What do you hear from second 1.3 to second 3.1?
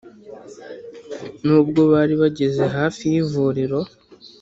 n’ubwo bari bageze hafi